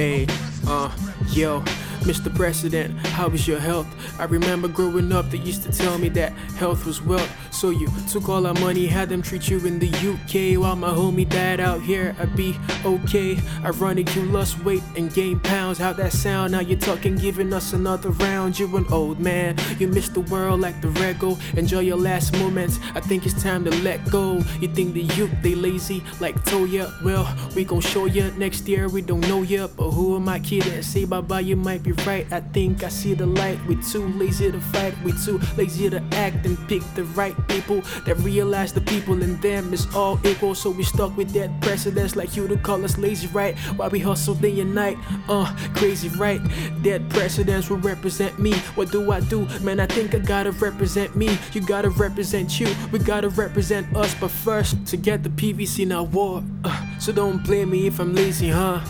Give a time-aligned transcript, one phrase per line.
[0.00, 0.26] Hey,
[0.66, 0.90] uh,
[1.28, 1.62] yo.
[2.00, 2.34] Mr.
[2.34, 3.86] President, how is your health?
[4.18, 7.30] I remember growing up, they used to tell me that health was wealth.
[7.52, 10.88] So you took all our money, had them treat you in the UK while my
[10.90, 12.16] homie died out here.
[12.18, 13.38] I'd be okay.
[13.64, 15.78] Ironic, you lost weight and gained pounds.
[15.78, 16.52] How that sound?
[16.52, 18.58] Now you're talking, giving us another round.
[18.58, 21.38] You're an old man, you miss the world like the rego.
[21.56, 22.78] Enjoy your last moments.
[22.94, 24.42] I think it's time to let go.
[24.60, 26.90] You think the youth they lazy like Toya?
[27.02, 28.88] Well, we gon' show ya next year.
[28.88, 30.82] We don't know ya, but who am I kidding?
[30.82, 32.30] Say bye bye, you might be right.
[32.32, 33.58] I think I see the light.
[33.66, 34.94] We too lazy to fight.
[35.02, 39.40] We too lazy to act and pick the right people that realize the people in
[39.40, 40.54] them is all equal.
[40.54, 43.58] So we stuck with that precedence like you to call us lazy, right?
[43.76, 44.98] Why we hustle day and night?
[45.28, 46.40] Uh, crazy, right?
[46.82, 48.52] That precedence will represent me.
[48.74, 49.46] What do I do?
[49.60, 51.38] Man, I think I gotta represent me.
[51.52, 52.68] You gotta represent you.
[52.92, 54.14] We gotta represent us.
[54.14, 56.42] But first, to get the PVC now war.
[56.64, 58.80] Uh, so don't blame me if I'm lazy, huh?